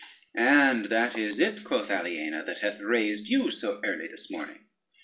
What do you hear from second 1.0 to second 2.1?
is it," quoth